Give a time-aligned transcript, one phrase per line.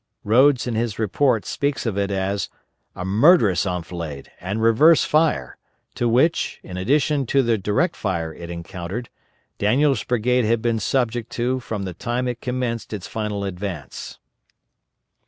[0.23, 2.49] Rodes in his report speaks of it as
[2.95, 5.57] "a murderous enfilade, and reverse fire,
[5.93, 9.09] to which, in addition to the direct fire it encountered,
[9.59, 14.17] Daniel's brigade had been subject to from the time it commenced its final advance."